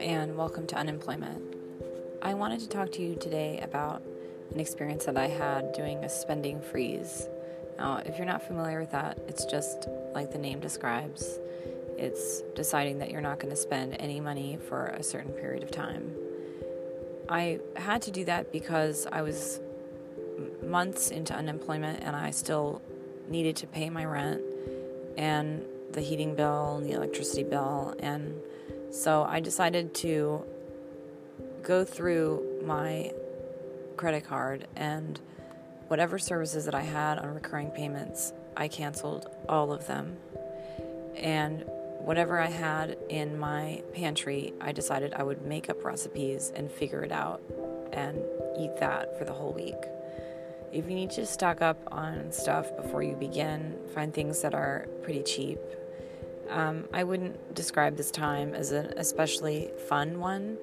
[0.00, 1.42] and welcome to Unemployment.
[2.22, 4.02] I wanted to talk to you today about
[4.50, 7.28] an experience that I had doing a spending freeze.
[7.76, 11.38] Now, if you're not familiar with that, it's just like the name describes
[11.98, 15.70] it's deciding that you're not going to spend any money for a certain period of
[15.70, 16.14] time.
[17.28, 19.60] I had to do that because I was
[20.66, 22.80] months into unemployment and I still
[23.28, 24.40] needed to pay my rent
[25.18, 27.94] and the heating bill and the electricity bill.
[27.98, 28.40] And
[28.92, 30.44] so I decided to
[31.62, 33.12] go through my
[33.96, 35.18] credit card and
[35.88, 40.16] whatever services that I had on recurring payments, I canceled all of them.
[41.16, 41.64] And
[42.00, 47.02] whatever I had in my pantry, I decided I would make up recipes and figure
[47.02, 47.40] it out
[47.92, 48.18] and
[48.58, 49.76] eat that for the whole week.
[50.72, 54.86] If you need to stock up on stuff before you begin, find things that are
[55.02, 55.58] pretty cheap.
[56.52, 60.58] Um, I wouldn't describe this time as an especially fun one,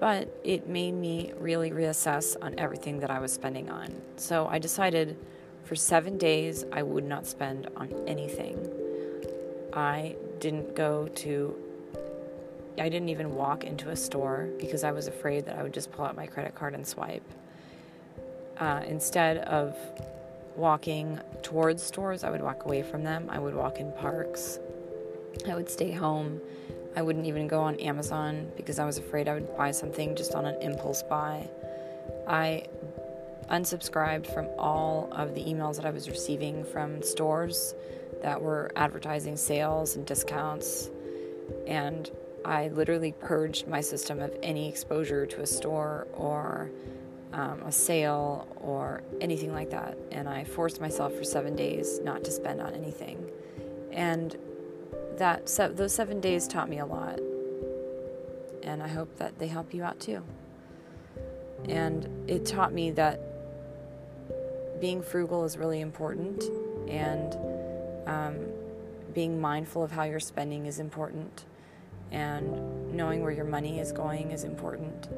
[0.00, 3.94] but it made me really reassess on everything that I was spending on.
[4.16, 5.18] So I decided
[5.64, 8.70] for seven days I would not spend on anything.
[9.74, 11.56] I didn't go to
[12.76, 15.92] I didn't even walk into a store because I was afraid that I would just
[15.92, 17.22] pull out my credit card and swipe.
[18.58, 19.76] Uh, instead of
[20.56, 23.28] walking towards stores, I would walk away from them.
[23.30, 24.58] I would walk in parks.
[25.48, 26.40] I would stay home.
[26.96, 30.34] I wouldn't even go on Amazon because I was afraid I would buy something just
[30.34, 31.48] on an impulse buy.
[32.26, 32.64] I
[33.50, 37.74] unsubscribed from all of the emails that I was receiving from stores
[38.22, 40.90] that were advertising sales and discounts.
[41.66, 42.10] And
[42.44, 46.70] I literally purged my system of any exposure to a store or
[47.32, 49.98] um, a sale or anything like that.
[50.12, 53.30] And I forced myself for seven days not to spend on anything.
[53.92, 54.36] And
[55.18, 57.20] that se- those seven days taught me a lot.
[58.62, 60.22] And I hope that they help you out too.
[61.68, 63.20] And it taught me that
[64.80, 66.42] being frugal is really important
[66.88, 67.36] and
[68.06, 68.36] um,
[69.14, 71.44] being mindful of how you're spending is important,
[72.10, 75.08] and knowing where your money is going is important.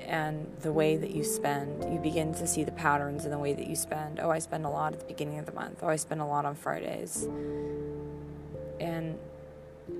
[0.00, 3.52] And the way that you spend, you begin to see the patterns in the way
[3.52, 4.18] that you spend.
[4.18, 5.80] Oh, I spend a lot at the beginning of the month.
[5.82, 7.28] Oh, I spend a lot on Fridays.
[8.80, 9.16] And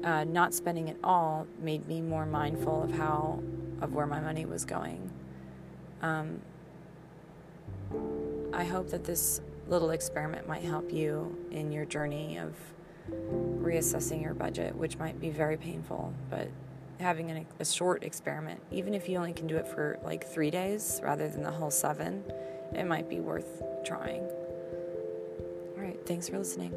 [0.05, 3.41] uh, not spending it all made me more mindful of how,
[3.81, 5.11] of where my money was going.
[6.03, 6.41] Um,
[8.53, 12.55] I hope that this little experiment might help you in your journey of
[13.63, 16.49] reassessing your budget, which might be very painful, but
[16.99, 20.51] having an, a short experiment, even if you only can do it for like three
[20.51, 22.23] days rather than the whole seven,
[22.75, 24.23] it might be worth trying.
[25.77, 26.75] All right, thanks for listening.